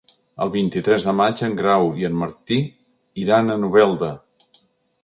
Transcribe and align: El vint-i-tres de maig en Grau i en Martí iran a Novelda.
El 0.45 0.51
vint-i-tres 0.53 1.05
de 1.09 1.13
maig 1.17 1.43
en 1.49 1.53
Grau 1.59 1.91
i 2.01 2.09
en 2.09 2.17
Martí 2.25 2.59
iran 3.27 3.51
a 3.51 3.61
Novelda. 3.67 4.13